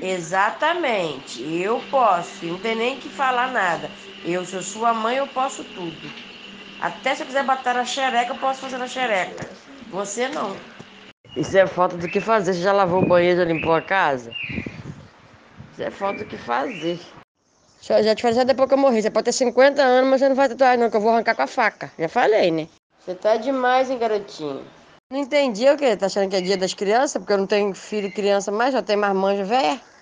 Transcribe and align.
Exatamente. 0.00 1.42
Eu 1.60 1.80
posso, 1.90 2.44
não 2.46 2.58
tem 2.58 2.74
nem 2.74 2.98
que 2.98 3.08
falar 3.08 3.52
nada. 3.52 3.90
Eu 4.24 4.44
sou 4.44 4.62
sua 4.62 4.94
mãe, 4.94 5.16
eu 5.16 5.26
posso 5.26 5.64
tudo. 5.64 6.12
Até 6.80 7.14
se 7.14 7.22
eu 7.22 7.26
quiser 7.26 7.44
bater 7.44 7.74
na 7.74 7.84
xereca, 7.84 8.32
eu 8.32 8.38
posso 8.38 8.60
fazer 8.60 8.78
na 8.78 8.86
xereca. 8.86 9.48
Você 9.90 10.28
não. 10.28 10.56
Isso 11.36 11.56
é 11.56 11.66
falta 11.66 11.96
do 11.96 12.08
que 12.08 12.20
fazer. 12.20 12.54
Você 12.54 12.62
já 12.62 12.72
lavou 12.72 13.02
o 13.02 13.06
banheiro, 13.06 13.38
já 13.38 13.44
limpou 13.44 13.74
a 13.74 13.80
casa? 13.80 14.32
Isso 15.72 15.82
é 15.82 15.90
falta 15.90 16.24
do 16.24 16.26
que 16.26 16.36
fazer. 16.36 17.00
Já, 17.80 18.02
já 18.02 18.14
te 18.14 18.22
falei 18.22 18.44
depois 18.44 18.68
que 18.68 18.74
eu 18.74 18.78
morri. 18.78 19.02
Você 19.02 19.10
pode 19.10 19.24
ter 19.24 19.32
50 19.32 19.82
anos, 19.82 20.10
mas 20.10 20.20
você 20.20 20.28
não 20.28 20.36
vai 20.36 20.48
tatuagem 20.48 20.78
não, 20.78 20.90
que 20.90 20.96
eu 20.96 21.00
vou 21.00 21.10
arrancar 21.10 21.34
com 21.34 21.42
a 21.42 21.46
faca. 21.46 21.90
Já 21.98 22.08
falei, 22.08 22.50
né? 22.50 22.68
Você 23.04 23.14
tá 23.14 23.36
demais, 23.36 23.90
hein, 23.90 23.98
garotinho? 23.98 24.64
Não 25.10 25.18
entendi 25.18 25.68
o 25.68 25.76
quê? 25.76 25.94
Tá 25.96 26.06
achando 26.06 26.30
que 26.30 26.36
é 26.36 26.40
dia 26.40 26.56
das 26.56 26.72
crianças? 26.74 27.18
Porque 27.20 27.32
eu 27.34 27.38
não 27.38 27.46
tenho 27.46 27.74
filho 27.74 28.06
e 28.08 28.10
criança 28.10 28.50
mais, 28.50 28.72
já 28.72 28.82
tenho 28.82 28.98
mais 28.98 29.14
manja 29.14 29.44
velha? 29.44 29.80